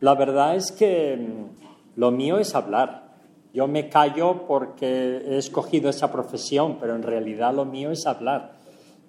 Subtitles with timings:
[0.00, 3.14] La verdad es que mm, lo mío es hablar.
[3.52, 8.56] Yo me callo porque he escogido esa profesión, pero en realidad lo mío es hablar.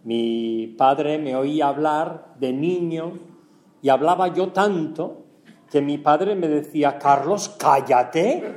[0.03, 3.13] Mi padre me oía hablar de niño
[3.81, 5.25] y hablaba yo tanto
[5.71, 8.53] que mi padre me decía, Carlos, cállate.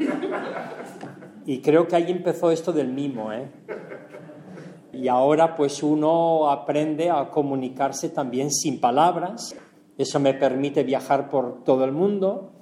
[1.46, 3.50] Y creo que ahí empezó esto del mimo, ¿eh?
[4.92, 9.56] Y ahora pues uno aprende a comunicarse también sin palabras.
[9.98, 12.52] Eso me permite viajar por todo el mundo,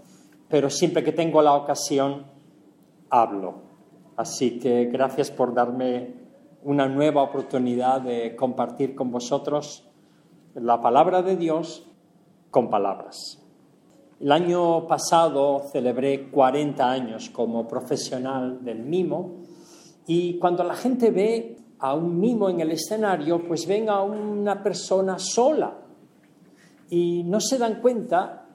[0.48, 2.24] pero siempre que tengo la ocasión,
[3.10, 3.56] hablo.
[4.16, 6.14] Así que gracias por darme
[6.64, 9.86] una nueva oportunidad de compartir con vosotros
[10.54, 11.86] la palabra de Dios
[12.50, 13.42] con palabras.
[14.18, 19.42] El año pasado celebré 40 años como profesional del mimo
[20.06, 24.62] y cuando la gente ve a un mimo en el escenario, pues ven a una
[24.62, 25.85] persona sola
[26.90, 28.48] y no se dan cuenta,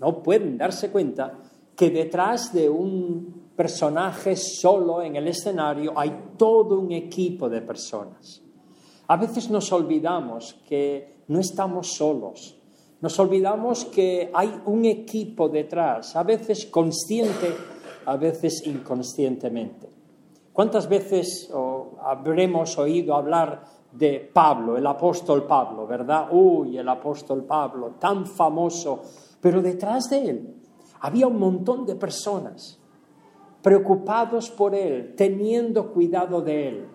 [0.00, 1.38] no pueden darse cuenta,
[1.76, 8.42] que detrás de un personaje solo en el escenario hay todo un equipo de personas.
[9.06, 12.56] A veces nos olvidamos que no estamos solos,
[13.00, 17.54] nos olvidamos que hay un equipo detrás, a veces consciente,
[18.06, 19.88] a veces inconscientemente.
[20.52, 21.50] ¿Cuántas veces
[22.02, 26.28] habremos oído hablar de Pablo, el apóstol Pablo, verdad?
[26.30, 29.02] Uy, el apóstol Pablo, tan famoso,
[29.40, 30.54] pero detrás de él
[31.00, 32.78] había un montón de personas
[33.62, 36.88] preocupados por él, teniendo cuidado de él.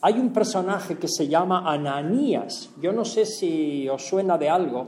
[0.00, 4.86] Hay un personaje que se llama Ananías, yo no sé si os suena de algo,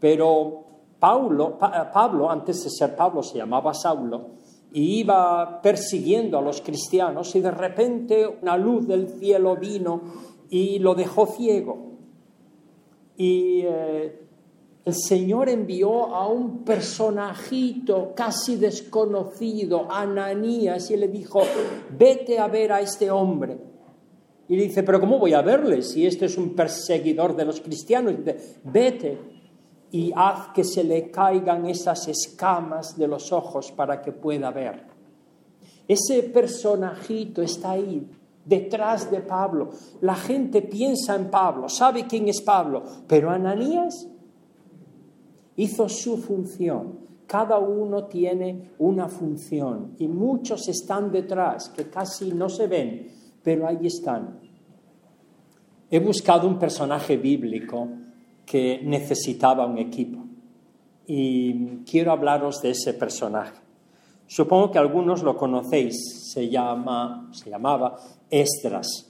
[0.00, 0.64] pero
[0.98, 4.30] Pablo, antes de ser Pablo, se llamaba Saulo,
[4.72, 10.00] y iba persiguiendo a los cristianos y de repente una luz del cielo vino
[10.50, 11.92] y lo dejó ciego.
[13.16, 14.26] Y eh,
[14.84, 21.42] el Señor envió a un personajito casi desconocido, Ananías, y le dijo,
[21.98, 23.58] vete a ver a este hombre.
[24.48, 28.14] Y dice, pero ¿cómo voy a verle si este es un perseguidor de los cristianos?
[28.14, 28.24] Y
[28.62, 29.18] vete
[29.90, 34.84] y haz que se le caigan esas escamas de los ojos para que pueda ver.
[35.88, 38.06] Ese personajito está ahí,
[38.46, 39.70] detrás de Pablo.
[40.00, 44.08] La gente piensa en Pablo, sabe quién es Pablo, pero Ananías
[45.56, 47.04] hizo su función.
[47.26, 53.08] Cada uno tiene una función y muchos están detrás que casi no se ven,
[53.42, 54.38] pero ahí están.
[55.90, 57.88] He buscado un personaje bíblico
[58.44, 60.24] que necesitaba un equipo.
[61.06, 63.65] Y quiero hablaros de ese personaje.
[64.26, 67.96] Supongo que algunos lo conocéis, se, llama, se llamaba
[68.30, 69.06] Esdras.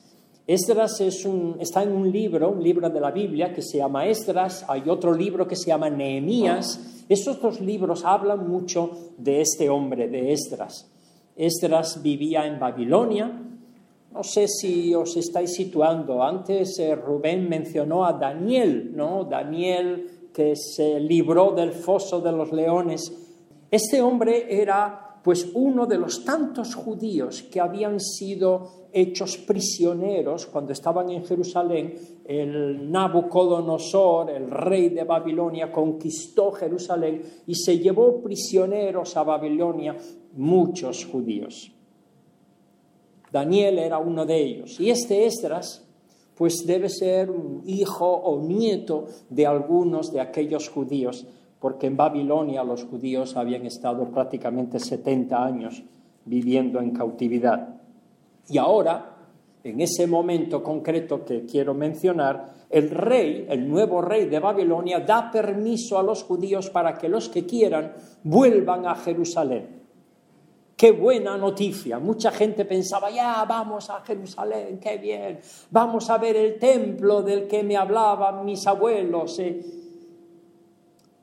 [0.47, 4.06] Esdras es un, está en un libro, un libro de la Biblia que se llama
[4.06, 7.04] Esdras, hay otro libro que se llama Nehemías.
[7.09, 10.88] Esos dos libros hablan mucho de este hombre, de Esdras.
[11.34, 13.43] Esdras vivía en Babilonia,
[14.12, 16.22] no sé si os estáis situando.
[16.22, 19.25] Antes eh, Rubén mencionó a Daniel, ¿no?
[19.25, 23.12] Daniel que se libró del foso de los leones.
[23.71, 30.72] Este hombre era pues uno de los tantos judíos que habían sido hechos prisioneros cuando
[30.72, 31.94] estaban en Jerusalén.
[32.25, 39.97] El Nabucodonosor, el rey de Babilonia, conquistó Jerusalén y se llevó prisioneros a Babilonia
[40.34, 41.72] muchos judíos.
[43.32, 44.78] Daniel era uno de ellos.
[44.78, 45.88] Y este Esdras,
[46.36, 51.26] pues debe ser un hijo o nieto de algunos de aquellos judíos,
[51.60, 55.82] porque en Babilonia los judíos habían estado prácticamente 70 años
[56.24, 57.76] viviendo en cautividad.
[58.48, 59.16] Y ahora,
[59.64, 65.30] en ese momento concreto que quiero mencionar, el rey, el nuevo rey de Babilonia, da
[65.30, 67.92] permiso a los judíos para que los que quieran
[68.22, 69.76] vuelvan a Jerusalén.
[70.76, 71.98] Qué buena noticia.
[71.98, 75.40] Mucha gente pensaba, ya, vamos a Jerusalén, qué bien.
[75.70, 79.38] Vamos a ver el templo del que me hablaban mis abuelos.
[79.38, 79.85] Eh".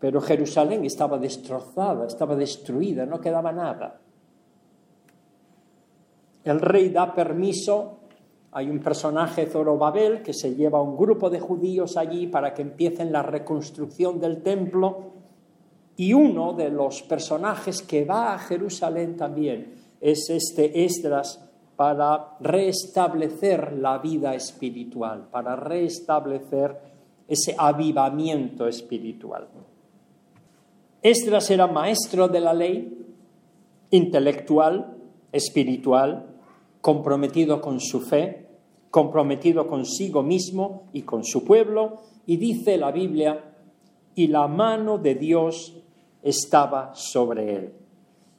[0.04, 4.02] Pero Jerusalén estaba destrozada, estaba destruida, no quedaba nada.
[6.44, 8.00] El rey da permiso,
[8.52, 12.64] hay un personaje Zorobabel que se lleva a un grupo de judíos allí para que
[12.64, 15.14] empiecen la reconstrucción del templo
[15.96, 23.72] y uno de los personajes que va a Jerusalén también es este Esdras para restablecer
[23.72, 26.78] la vida espiritual, para restablecer
[27.26, 29.48] ese avivamiento espiritual.
[31.04, 32.98] Esdras era maestro de la ley,
[33.90, 34.96] intelectual,
[35.34, 36.28] espiritual,
[36.80, 38.48] comprometido con su fe,
[38.90, 43.54] comprometido consigo mismo y con su pueblo, y dice la Biblia,
[44.16, 45.76] y la mano de Dios
[46.22, 47.74] estaba sobre él.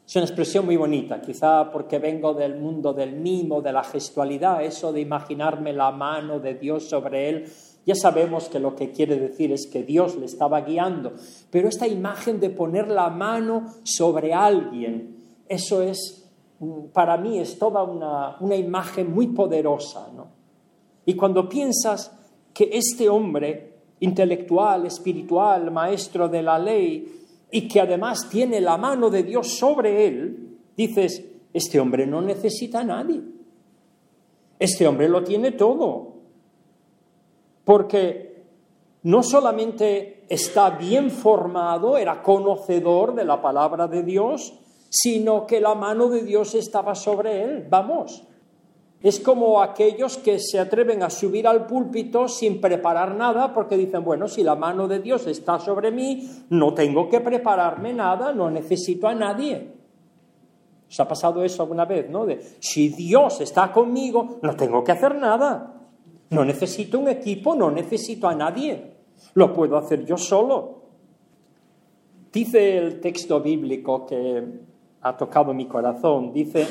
[0.07, 4.65] Es una expresión muy bonita, quizá porque vengo del mundo del mimo, de la gestualidad,
[4.65, 7.45] eso de imaginarme la mano de Dios sobre él.
[7.87, 11.13] Ya sabemos que lo que quiere decir es que Dios le estaba guiando,
[11.51, 15.17] pero esta imagen de poner la mano sobre alguien,
[15.49, 16.31] eso es,
[16.93, 20.09] para mí es toda una, una imagen muy poderosa.
[20.15, 20.29] ¿no?
[21.05, 22.11] Y cuando piensas
[22.55, 27.21] que este hombre intelectual, espiritual, maestro de la ley,
[27.51, 32.81] y que además tiene la mano de Dios sobre él, dices, este hombre no necesita
[32.81, 33.21] a nadie.
[34.59, 36.14] Este hombre lo tiene todo.
[37.65, 38.43] Porque
[39.03, 44.55] no solamente está bien formado, era conocedor de la palabra de Dios,
[44.91, 47.67] sino que la mano de Dios estaba sobre él.
[47.69, 48.25] Vamos,
[49.05, 54.03] es como aquellos que se atreven a subir al púlpito sin preparar nada porque dicen,
[54.03, 58.51] bueno, si la mano de Dios está sobre mí, no tengo que prepararme nada, no
[58.51, 59.73] necesito a nadie.
[60.89, 62.25] ¿Os ha pasado eso alguna vez, no?
[62.25, 65.84] De, si Dios está conmigo, no tengo que hacer nada.
[66.35, 68.95] No necesito un equipo, no necesito a nadie.
[69.35, 70.83] Lo puedo hacer yo solo.
[72.33, 74.43] Dice el texto bíblico que
[75.03, 76.67] ha tocado mi corazón, dice,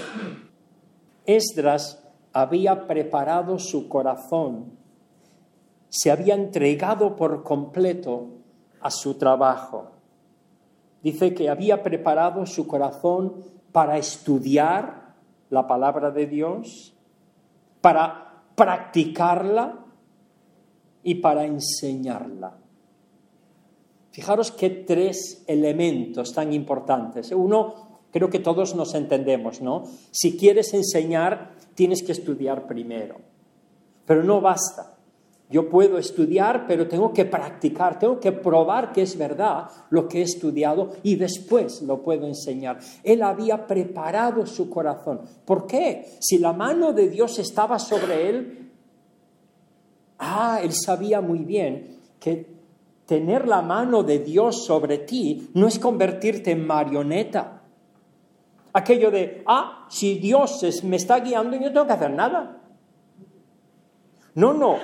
[1.26, 4.74] Esdras había preparado su corazón,
[5.88, 8.28] se había entregado por completo
[8.82, 9.92] a su trabajo.
[11.02, 13.36] Dice que había preparado su corazón
[13.72, 15.16] para estudiar
[15.50, 16.94] la palabra de Dios,
[17.80, 18.23] para
[18.56, 19.86] practicarla
[21.04, 22.58] y para enseñarla.
[24.12, 27.32] Fijaros qué tres elementos tan importantes.
[27.32, 29.84] Uno, creo que todos nos entendemos, ¿no?
[30.12, 33.18] Si quieres enseñar, tienes que estudiar primero.
[34.06, 34.93] Pero no basta.
[35.54, 40.18] Yo puedo estudiar, pero tengo que practicar, tengo que probar que es verdad lo que
[40.18, 42.80] he estudiado y después lo puedo enseñar.
[43.04, 45.22] Él había preparado su corazón.
[45.46, 46.08] ¿Por qué?
[46.20, 48.72] Si la mano de Dios estaba sobre él,
[50.18, 52.48] ah, él sabía muy bien que
[53.06, 57.62] tener la mano de Dios sobre ti no es convertirte en marioneta
[58.74, 62.60] aquello de, ah, si Dios me está guiando, yo no tengo que hacer nada.
[64.34, 64.78] No, no,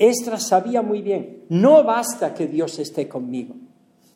[0.00, 3.54] Esdras sabía muy bien, no basta que Dios esté conmigo.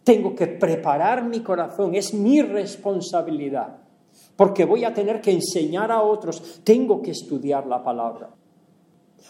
[0.03, 3.77] Tengo que preparar mi corazón, es mi responsabilidad,
[4.35, 8.31] porque voy a tener que enseñar a otros, tengo que estudiar la palabra.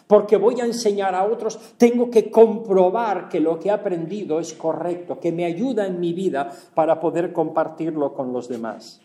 [0.06, 4.54] Porque voy a enseñar a otros, tengo que comprobar que lo que he aprendido es
[4.54, 9.00] correcto, que me ayuda en mi vida para poder compartirlo con los demás.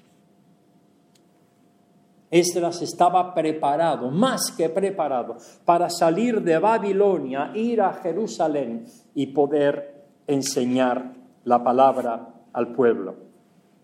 [2.31, 8.85] Esdras estaba preparado, más que preparado, para salir de Babilonia, ir a Jerusalén
[9.15, 13.15] y poder enseñar la palabra al pueblo.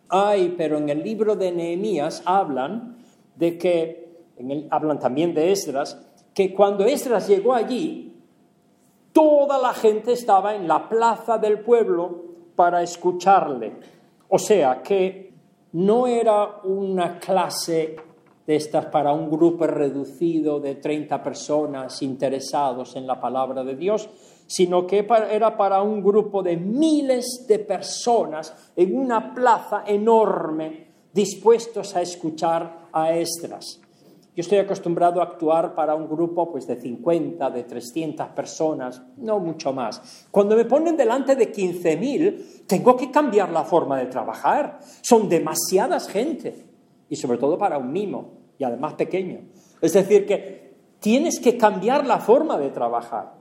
[0.09, 2.97] Ay, pero en el libro de Nehemías hablan
[3.35, 4.23] de que,
[4.69, 5.99] hablan también de Esdras,
[6.33, 8.13] que cuando Esdras llegó allí,
[9.11, 12.25] toda la gente estaba en la plaza del pueblo
[12.55, 13.77] para escucharle.
[14.29, 15.33] O sea que
[15.71, 17.95] no era una clase
[18.45, 24.09] de estas para un grupo reducido de 30 personas interesados en la palabra de Dios,
[24.47, 31.95] sino que era para un grupo de miles de personas en una plaza enorme dispuestos
[31.95, 33.81] a escuchar a Estras.
[34.35, 39.39] Yo estoy acostumbrado a actuar para un grupo pues, de 50, de 300 personas, no
[39.39, 40.27] mucho más.
[40.29, 44.79] Cuando me ponen delante de 15.000, tengo que cambiar la forma de trabajar.
[45.01, 46.65] Son demasiadas gente
[47.07, 49.41] y sobre todo para un mimo y además pequeño.
[49.81, 53.33] Es decir, que tienes que cambiar la forma de trabajar.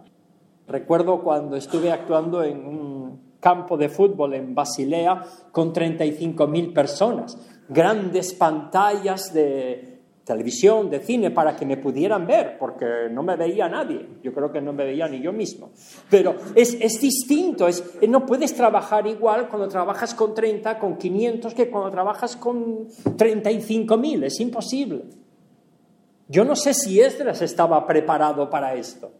[0.66, 8.32] Recuerdo cuando estuve actuando en un campo de fútbol en Basilea con 35.000 personas, grandes
[8.32, 9.93] pantallas de,
[10.24, 14.06] televisión, de cine, para que me pudieran ver, porque no me veía nadie.
[14.22, 15.70] Yo creo que no me veía ni yo mismo.
[16.10, 21.54] Pero es, es distinto, es, no puedes trabajar igual cuando trabajas con 30, con 500,
[21.54, 24.24] que cuando trabajas con 35.000.
[24.24, 25.02] Es imposible.
[26.28, 29.12] Yo no sé si Esdras estaba preparado para esto.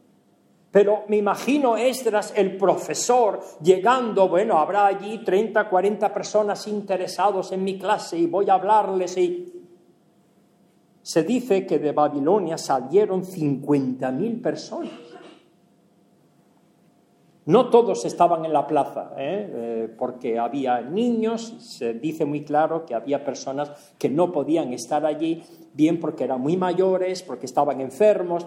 [0.70, 7.62] Pero me imagino Esdras, el profesor, llegando, bueno, habrá allí 30, 40 personas interesados en
[7.62, 9.63] mi clase y voy a hablarles y
[11.04, 14.90] se dice que de Babilonia salieron 50.000 personas.
[17.44, 19.50] No todos estaban en la plaza, ¿eh?
[19.52, 25.04] Eh, porque había niños, se dice muy claro que había personas que no podían estar
[25.04, 25.42] allí,
[25.75, 28.46] bien porque eran muy mayores, porque estaban enfermos,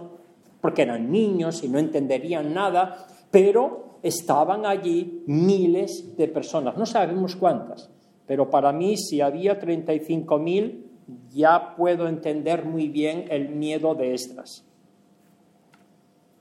[0.59, 7.35] porque eran niños y no entenderían nada, pero estaban allí miles de personas, no sabemos
[7.35, 7.91] cuántas,
[8.25, 10.86] pero para mí si había 35.000
[11.31, 14.63] ya puedo entender muy bien el miedo de Esdras.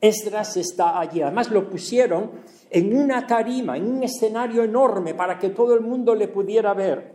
[0.00, 2.30] Esdras está allí, además lo pusieron
[2.70, 7.14] en una tarima, en un escenario enorme para que todo el mundo le pudiera ver.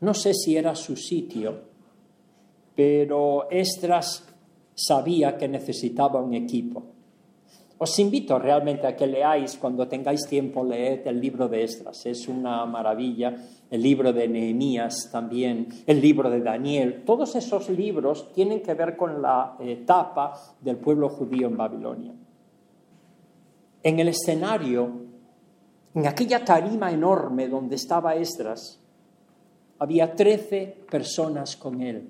[0.00, 1.60] No sé si era su sitio,
[2.74, 4.26] pero Esdras
[4.74, 6.82] sabía que necesitaba un equipo.
[7.78, 12.06] Os invito realmente a que leáis, cuando tengáis tiempo, leed el libro de Esdras.
[12.06, 13.36] Es una maravilla.
[13.72, 17.02] El libro de Nehemías también, el libro de Daniel.
[17.04, 22.12] Todos esos libros tienen que ver con la etapa del pueblo judío en Babilonia.
[23.82, 24.92] En el escenario,
[25.94, 28.78] en aquella tarima enorme donde estaba Esdras,
[29.80, 32.08] había trece personas con él,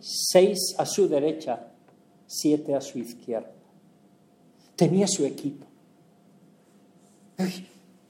[0.00, 1.72] seis a su derecha,
[2.26, 3.52] siete a su izquierda
[4.76, 5.64] tenía su equipo.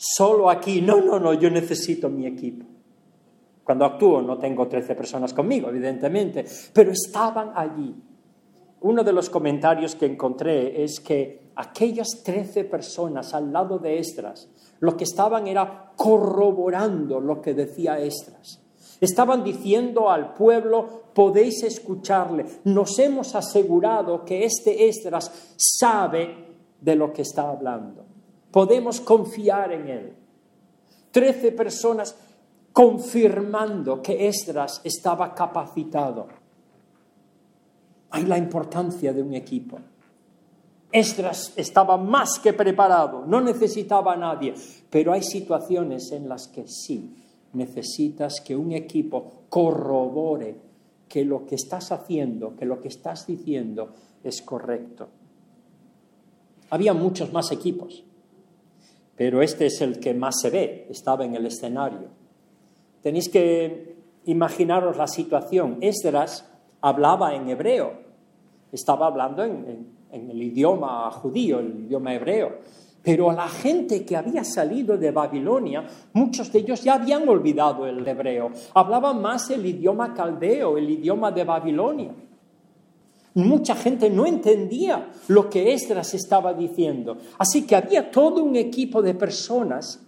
[0.03, 2.67] Solo aquí, no, no, no, yo necesito mi equipo.
[3.63, 7.95] Cuando actúo no tengo 13 personas conmigo, evidentemente, pero estaban allí.
[8.81, 14.49] Uno de los comentarios que encontré es que aquellas 13 personas al lado de Estras,
[14.81, 18.61] lo que estaban era corroborando lo que decía Estras.
[19.01, 27.13] Estaban diciendo al pueblo, podéis escucharle, nos hemos asegurado que este Estras sabe de lo
[27.13, 28.12] que está hablando.
[28.53, 30.13] Podemos confiar en él.
[31.11, 32.15] Trece personas
[32.73, 36.29] confirmando que Esdras estaba capacitado.
[38.11, 39.79] Hay la importancia de un equipo.
[40.91, 44.53] Esdras estaba más que preparado, no necesitaba a nadie,
[44.91, 47.17] pero hay situaciones en las que sí
[47.55, 50.57] necesitas que un equipo corrobore
[51.09, 55.09] que lo que estás haciendo, que lo que estás diciendo es correcto.
[56.71, 58.05] Había muchos más equipos,
[59.23, 62.09] pero este es el que más se ve, estaba en el escenario.
[63.03, 65.79] Tenéis que imaginaros la situación.
[65.81, 66.45] Esdras
[66.81, 67.93] hablaba en hebreo,
[68.73, 72.59] estaba hablando en, el idioma judío, el idioma hebreo.
[73.01, 78.05] Pero la gente que había salido de Babilonia, muchos de ellos ya habían olvidado el
[78.05, 82.13] hebreo, hablaban más el idioma caldeo, el idioma de Babilonia.
[83.35, 87.17] Mucha gente no entendía lo que Esdras estaba diciendo.
[87.39, 90.01] Así que había todo un equipo de personas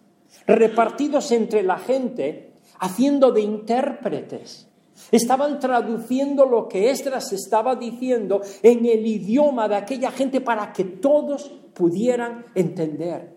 [0.47, 4.69] repartidos entre la gente, haciendo de intérpretes.
[5.11, 10.85] Estaban traduciendo lo que Esdras estaba diciendo en el idioma de aquella gente para que
[10.85, 13.35] todos pudieran entender.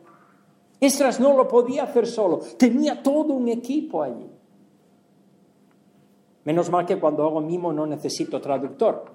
[0.80, 4.30] Esdras no lo podía hacer solo, tenía todo un equipo allí.
[6.44, 9.06] Menos mal que cuando hago mimo no necesito traductor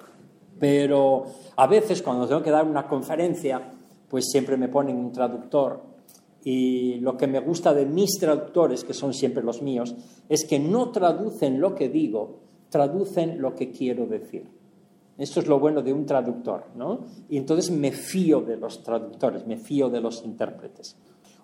[0.63, 1.25] pero
[1.57, 3.73] a veces cuando tengo que dar una conferencia,
[4.09, 5.83] pues siempre me ponen un traductor.
[6.45, 9.97] Y lo que me gusta de mis traductores, que son siempre los míos,
[10.29, 14.47] es que no traducen lo que digo, traducen lo que quiero decir.
[15.19, 17.07] Esto es lo bueno de un traductor, ¿no?
[17.29, 20.97] Y entonces me fío de los traductores, me fío de los intérpretes.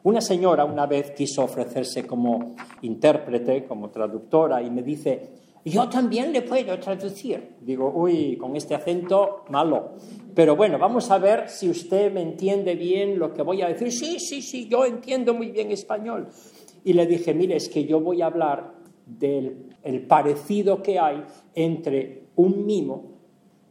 [0.05, 6.33] Una señora una vez quiso ofrecerse como intérprete, como traductora, y me dice, yo también
[6.33, 7.57] le puedo traducir.
[7.61, 9.95] Digo, uy, con este acento malo.
[10.35, 13.93] Pero bueno, vamos a ver si usted me entiende bien lo que voy a decir.
[13.93, 16.29] Sí, sí, sí, yo entiendo muy bien español.
[16.85, 18.75] Y le dije, mire, es que yo voy a hablar
[19.05, 21.25] del el parecido que hay
[21.55, 23.18] entre un mimo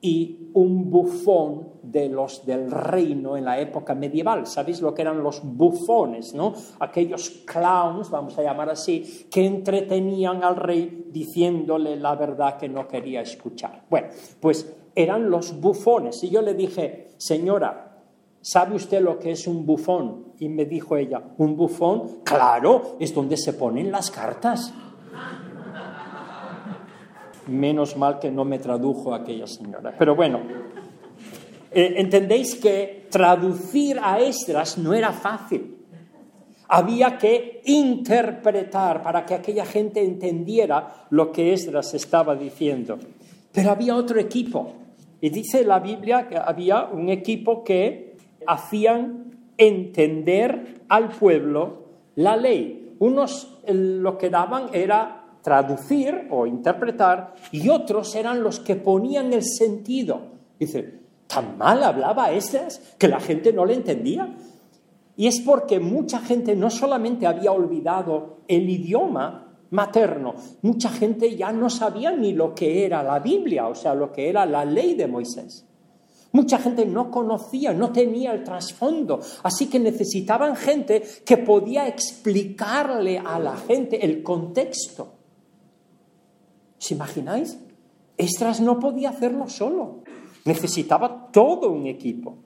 [0.01, 4.45] y un bufón de los del reino en la época medieval.
[4.45, 6.53] ¿Sabéis lo que eran los bufones, no?
[6.79, 12.87] Aquellos clowns, vamos a llamar así, que entretenían al rey diciéndole la verdad que no
[12.87, 13.85] quería escuchar.
[13.89, 16.23] Bueno, pues eran los bufones.
[16.23, 18.01] Y yo le dije, señora,
[18.41, 20.33] ¿sabe usted lo que es un bufón?
[20.39, 22.21] Y me dijo ella, ¿un bufón?
[22.23, 24.73] Claro, es donde se ponen las cartas.
[27.47, 29.93] Menos mal que no me tradujo aquella señora.
[29.97, 30.41] Pero bueno,
[31.71, 35.75] eh, entendéis que traducir a Esdras no era fácil.
[36.69, 42.97] Había que interpretar para que aquella gente entendiera lo que Esdras estaba diciendo.
[43.53, 44.73] Pero había otro equipo.
[45.21, 51.85] Y dice la Biblia que había un equipo que hacían entender al pueblo
[52.15, 52.95] la ley.
[52.99, 55.16] Unos lo que daban era
[55.47, 60.19] traducir o interpretar y otros eran los que ponían el sentido.
[60.59, 64.35] Dice, ¿tan mal hablaba Esdras que la gente no le entendía?
[65.15, 71.53] Y es porque mucha gente no solamente había olvidado el idioma materno, mucha gente ya
[71.53, 74.95] no sabía ni lo que era la Biblia, o sea, lo que era la ley
[74.95, 75.65] de Moisés.
[76.33, 83.17] Mucha gente no conocía, no tenía el trasfondo, así que necesitaban gente que podía explicarle
[83.17, 85.16] a la gente el contexto.
[86.79, 87.59] ¿Os imagináis?
[88.17, 90.03] Estras no podía hacerlo solo,
[90.45, 92.37] necesitaba todo un equipo.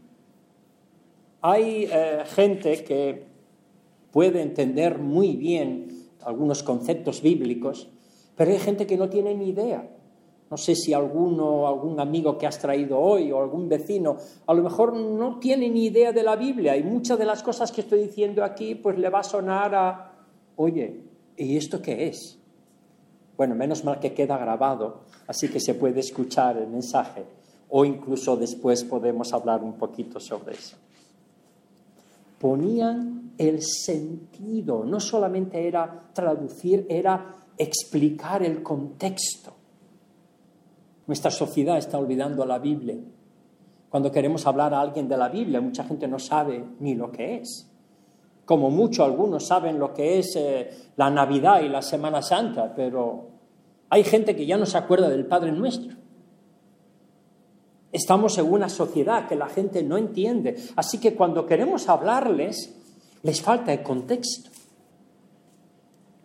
[1.41, 3.25] Hay eh, gente que
[4.11, 5.87] puede entender muy bien
[6.23, 7.89] algunos conceptos bíblicos,
[8.35, 9.89] pero hay gente que no tiene ni idea.
[10.51, 14.61] No sé si alguno, algún amigo que has traído hoy o algún vecino, a lo
[14.61, 18.01] mejor no tiene ni idea de la Biblia y muchas de las cosas que estoy
[18.03, 20.11] diciendo aquí, pues le va a sonar a,
[20.57, 21.05] oye,
[21.37, 22.40] ¿y esto qué es?
[23.41, 27.25] Bueno, menos mal que queda grabado, así que se puede escuchar el mensaje
[27.69, 30.77] o incluso después podemos hablar un poquito sobre eso.
[32.37, 39.53] Ponían el sentido, no solamente era traducir, era explicar el contexto.
[41.07, 42.99] Nuestra sociedad está olvidando la Biblia.
[43.89, 47.37] Cuando queremos hablar a alguien de la Biblia, mucha gente no sabe ni lo que
[47.37, 47.67] es.
[48.45, 53.30] Como mucho, algunos saben lo que es eh, la Navidad y la Semana Santa, pero
[53.91, 55.95] hay gente que ya no se acuerda del Padre Nuestro.
[57.91, 60.55] Estamos en una sociedad que la gente no entiende.
[60.75, 62.73] Así que cuando queremos hablarles,
[63.21, 64.49] les falta el contexto.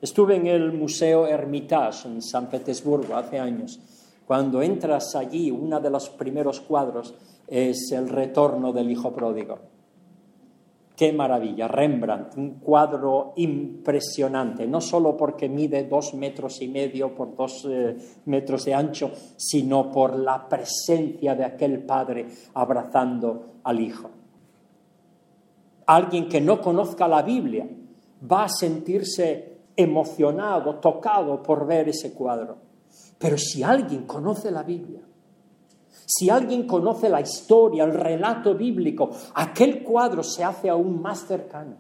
[0.01, 3.81] Estuve en el Museo Hermitage en San Petersburgo hace años
[4.27, 7.15] cuando entras allí, uno de los primeros cuadros
[7.47, 9.76] es el retorno del hijo pródigo.
[10.97, 17.37] Qué maravilla, Rembrandt, un cuadro impresionante, no solo porque mide dos metros y medio por
[17.37, 24.09] dos eh, metros de ancho, sino por la presencia de aquel padre abrazando al hijo.
[25.85, 27.69] Alguien que no conozca la Biblia
[28.33, 32.57] va a sentirse emocionado, tocado por ver ese cuadro.
[33.19, 35.03] Pero si alguien conoce la Biblia,
[36.07, 41.77] si alguien conoce la historia, el relato bíblico, aquel cuadro se hace aún más cercano.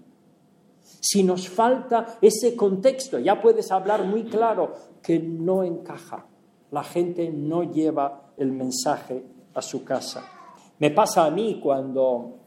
[1.00, 6.26] Si nos falta ese contexto, ya puedes hablar muy claro que no encaja.
[6.73, 9.24] La gente no lleva el mensaje
[9.55, 10.29] a su casa.
[10.79, 12.38] Me pasa a mí cuando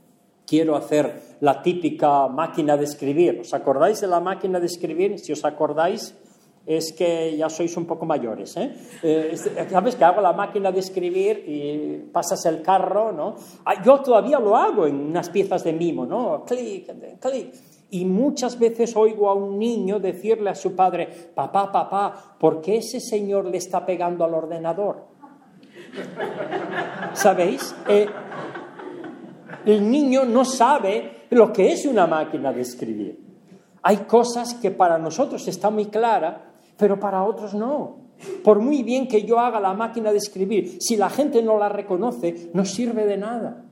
[0.46, 3.40] quiero hacer la típica máquina de escribir.
[3.40, 5.18] ¿Os acordáis de la máquina de escribir?
[5.20, 6.16] Si os acordáis,
[6.70, 8.56] es que ya sois un poco mayores.
[8.58, 8.72] ¿eh?
[9.02, 9.36] eh
[9.70, 13.36] sabes que hago la máquina de escribir y pasas el carro, ¿no?
[13.66, 16.46] Ah, yo todavía lo hago en unas piezas de mimo, ¿no?
[16.46, 17.56] Clic, clic.
[17.90, 22.78] Y muchas veces oigo a un niño decirle a su padre, papá, papá, ¿por qué
[22.78, 25.08] ese señor le está pegando al ordenador?
[27.14, 27.76] ¿Sabéis?
[27.88, 28.06] Eh,
[29.66, 33.20] el niño no sabe lo que es una máquina de escribir.
[33.82, 36.46] Hay cosas que para nosotros está muy clara
[36.80, 37.98] pero para otros no.
[38.44, 41.70] Por muy bien que yo haga la máquina de escribir, si la gente no la
[41.70, 43.66] reconoce, no sirve de nada.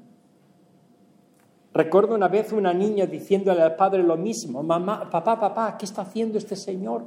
[1.73, 6.01] Recuerdo una vez una niña diciéndole al padre lo mismo, mamá, papá, papá, ¿qué está
[6.01, 7.05] haciendo este señor?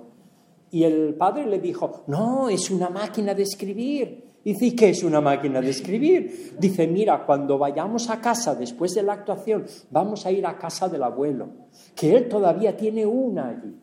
[0.71, 4.25] Y el padre le dijo, no, es una máquina de escribir.
[4.45, 6.57] Dice, ¿y qué es una máquina de escribir?
[6.59, 10.89] Dice, mira, cuando vayamos a casa después de la actuación, vamos a ir a casa
[10.89, 11.49] del abuelo,
[11.95, 13.80] que él todavía tiene una allí.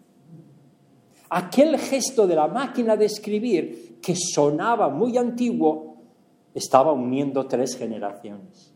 [1.30, 5.98] Aquel gesto de la máquina de escribir, que sonaba muy antiguo,
[6.54, 8.74] estaba uniendo tres generaciones.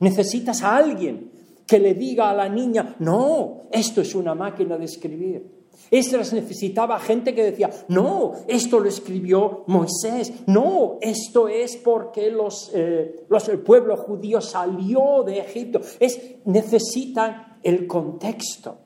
[0.00, 1.30] Necesitas a alguien
[1.66, 5.56] que le diga a la niña, no, esto es una máquina de escribir.
[5.90, 12.70] Esdras necesitaba gente que decía, no, esto lo escribió Moisés, no, esto es porque los,
[12.74, 15.80] eh, el pueblo judío salió de Egipto.
[16.00, 18.78] Es, necesitan el contexto.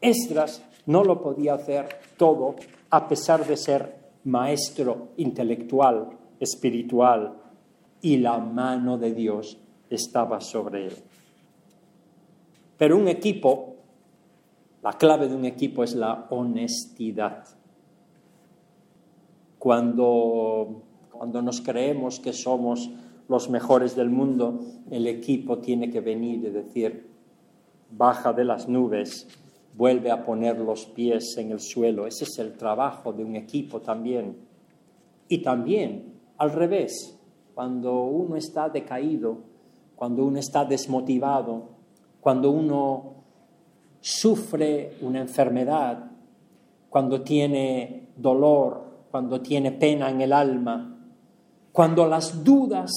[0.00, 2.56] Esdras no lo podía hacer todo
[2.90, 7.34] a pesar de ser maestro intelectual, espiritual,
[8.00, 10.94] y la mano de Dios estaba sobre él.
[12.76, 13.76] Pero un equipo,
[14.82, 17.44] la clave de un equipo es la honestidad.
[19.58, 22.90] Cuando, cuando nos creemos que somos
[23.28, 27.08] los mejores del mundo, el equipo tiene que venir y decir,
[27.90, 29.26] baja de las nubes
[29.76, 32.06] vuelve a poner los pies en el suelo.
[32.06, 34.36] Ese es el trabajo de un equipo también.
[35.28, 37.18] Y también, al revés,
[37.54, 39.38] cuando uno está decaído,
[39.96, 41.68] cuando uno está desmotivado,
[42.20, 43.14] cuando uno
[44.00, 46.10] sufre una enfermedad,
[46.90, 50.98] cuando tiene dolor, cuando tiene pena en el alma,
[51.72, 52.92] cuando las dudas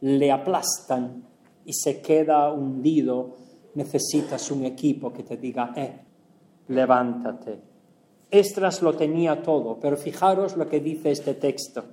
[0.00, 1.24] le aplastan
[1.64, 3.45] y se queda hundido
[3.76, 6.00] necesitas un equipo que te diga, eh,
[6.68, 7.60] levántate.
[8.30, 11.84] Estras lo tenía todo, pero fijaros lo que dice este texto.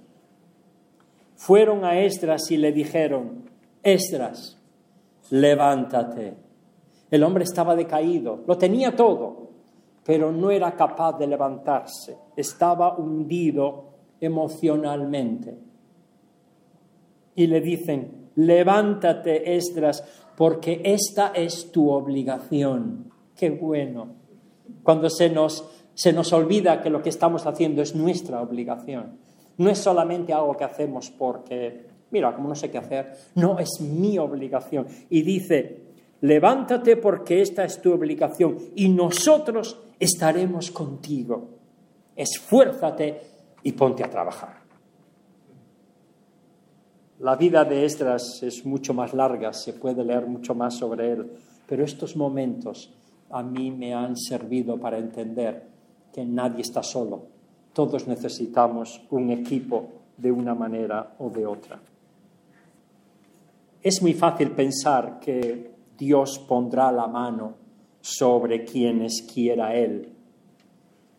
[1.36, 3.50] fueron a Esdras y le dijeron,
[3.84, 4.58] Esdras,
[5.30, 6.36] levántate.
[7.12, 9.50] El hombre estaba decaído, lo tenía todo,
[10.06, 13.89] pero no era capaz de levantarse, estaba hundido
[14.22, 15.58] emocionalmente.
[17.36, 23.12] Y le dicen, levántate, Esdras, porque esta es tu obligación.
[23.36, 24.15] Qué bueno.
[24.84, 29.17] Cuando se nos, se nos olvida que lo que estamos haciendo es nuestra obligación.
[29.58, 33.13] No es solamente algo que hacemos porque, mira, como no sé qué hacer.
[33.36, 34.88] No, es mi obligación.
[35.10, 35.82] Y dice,
[36.22, 41.50] levántate porque esta es tu obligación y nosotros estaremos contigo.
[42.15, 43.22] Esfuérzate
[43.63, 44.62] y ponte a trabajar.
[47.24, 51.32] La vida de Esdras es mucho más larga, se puede leer mucho más sobre él,
[51.66, 52.94] pero estos momentos
[53.30, 55.66] a mí me han servido para entender
[56.12, 57.28] que nadie está solo,
[57.72, 61.80] todos necesitamos un equipo de una manera o de otra.
[63.82, 67.54] Es muy fácil pensar que Dios pondrá la mano
[68.02, 70.10] sobre quienes quiera Él.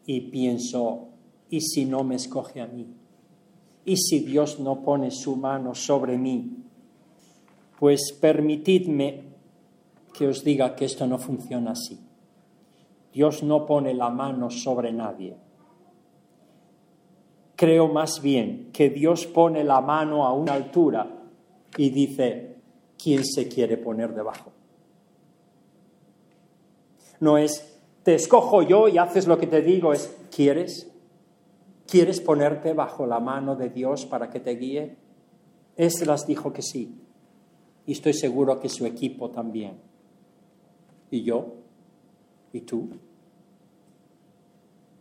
[0.05, 1.09] Y pienso,
[1.49, 2.95] ¿y si no me escoge a mí?
[3.85, 6.57] ¿Y si Dios no pone su mano sobre mí?
[7.79, 9.25] Pues permitidme
[10.13, 11.99] que os diga que esto no funciona así.
[13.13, 15.37] Dios no pone la mano sobre nadie.
[17.57, 21.09] Creo más bien que Dios pone la mano a una altura
[21.77, 22.57] y dice,
[23.01, 24.53] ¿quién se quiere poner debajo?
[27.21, 30.91] No es, te escojo yo y haces lo que te digo, es, ¿quieres?
[31.95, 34.97] ¿Quieres ponerte bajo la mano de Dios para que te guíe?
[35.77, 36.93] las dijo que sí.
[37.87, 39.77] Y estoy seguro que su equipo también.
[41.13, 41.55] ¿Y yo?
[42.53, 42.89] ¿Y tú?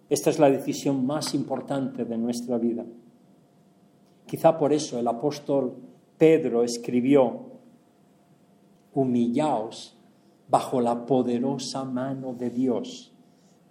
[0.07, 2.85] Esta es la decisión más importante de nuestra vida.
[4.27, 5.75] Quizá por eso el apóstol
[6.19, 7.53] Pedro escribió,
[8.93, 9.97] humillaos
[10.47, 13.11] bajo la poderosa mano de Dios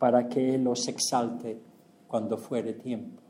[0.00, 1.70] para que Él os exalte
[2.12, 3.22] cuando fuere tiempo.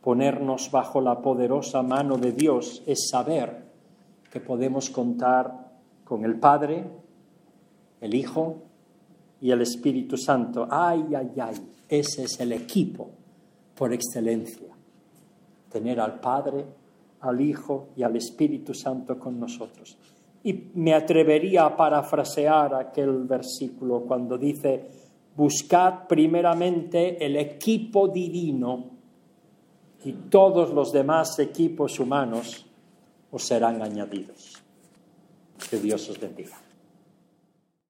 [0.00, 3.66] Ponernos bajo la poderosa mano de Dios es saber
[4.32, 5.72] que podemos contar
[6.04, 6.86] con el Padre,
[8.00, 8.62] el Hijo
[9.42, 10.66] y el Espíritu Santo.
[10.70, 11.54] Ay, ay, ay,
[11.86, 13.10] ese es el equipo
[13.74, 14.74] por excelencia.
[15.70, 16.64] Tener al Padre,
[17.20, 19.98] al Hijo y al Espíritu Santo con nosotros.
[20.44, 25.05] Y me atrevería a parafrasear aquel versículo cuando dice,
[25.36, 28.90] buscad primeramente el equipo divino
[30.04, 32.66] y todos los demás equipos humanos
[33.30, 34.62] os serán añadidos.
[35.70, 36.65] Que Dios os bendiga.